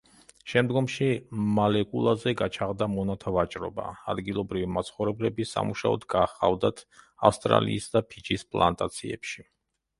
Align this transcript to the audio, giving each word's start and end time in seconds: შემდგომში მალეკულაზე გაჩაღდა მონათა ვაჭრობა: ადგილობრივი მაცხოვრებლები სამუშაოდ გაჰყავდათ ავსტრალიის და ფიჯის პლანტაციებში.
შემდგომში 0.51 1.09
მალეკულაზე 1.59 2.33
გაჩაღდა 2.39 2.87
მონათა 2.95 3.33
ვაჭრობა: 3.37 3.85
ადგილობრივი 4.15 4.71
მაცხოვრებლები 4.79 5.49
სამუშაოდ 5.51 6.11
გაჰყავდათ 6.17 6.85
ავსტრალიის 7.33 7.93
და 7.97 8.07
ფიჯის 8.11 8.49
პლანტაციებში. 8.55 9.51